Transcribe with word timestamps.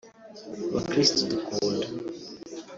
Bakristu 0.73 1.21
dukunda 1.31 1.87